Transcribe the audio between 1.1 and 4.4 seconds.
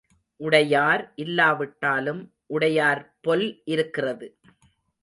இல்லாவிட்டாலும் உடையார் பொல் இருக்கிறது.